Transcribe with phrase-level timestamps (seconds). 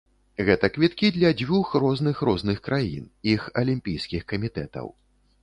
[0.45, 3.05] Гэта квіткі для дзвюх розных розных краін,
[3.35, 4.93] іх алімпійскіх камітэтаў.